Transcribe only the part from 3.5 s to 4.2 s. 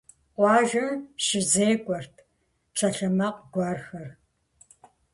гуэрхэр.